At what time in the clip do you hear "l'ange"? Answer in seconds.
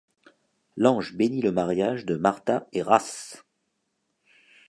0.77-1.13